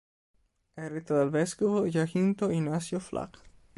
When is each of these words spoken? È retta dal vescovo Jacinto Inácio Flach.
È 0.73 0.87
retta 0.87 1.13
dal 1.13 1.29
vescovo 1.29 1.85
Jacinto 1.85 2.49
Inácio 2.49 2.97
Flach. 2.97 3.39